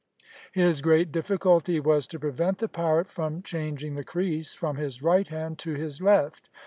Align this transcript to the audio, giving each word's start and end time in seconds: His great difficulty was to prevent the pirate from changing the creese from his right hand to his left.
His 0.51 0.81
great 0.81 1.11
difficulty 1.11 1.79
was 1.79 2.07
to 2.07 2.17
prevent 2.19 2.57
the 2.57 2.67
pirate 2.67 3.11
from 3.11 3.43
changing 3.43 3.93
the 3.93 4.03
creese 4.03 4.55
from 4.55 4.77
his 4.77 5.03
right 5.03 5.27
hand 5.27 5.59
to 5.59 5.75
his 5.75 6.01
left. 6.01 6.49